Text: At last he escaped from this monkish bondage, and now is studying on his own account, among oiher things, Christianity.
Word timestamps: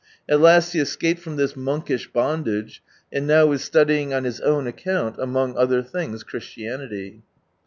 At 0.27 0.39
last 0.41 0.71
he 0.73 0.79
escaped 0.79 1.19
from 1.21 1.35
this 1.35 1.55
monkish 1.55 2.11
bondage, 2.11 2.81
and 3.13 3.27
now 3.27 3.51
is 3.51 3.63
studying 3.63 4.15
on 4.15 4.23
his 4.23 4.41
own 4.41 4.65
account, 4.65 5.17
among 5.19 5.53
oiher 5.53 5.85
things, 5.85 6.23
Christianity. 6.23 7.21